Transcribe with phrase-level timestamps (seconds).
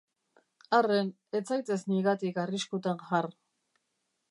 [0.77, 3.31] Arren, ez zaitez nigatik arriskutan jar.